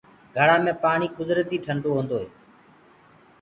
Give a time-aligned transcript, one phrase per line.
[0.35, 2.27] گھڙآ مي پآڻي ڪُدرتي ٺنڊو هوندو هي۔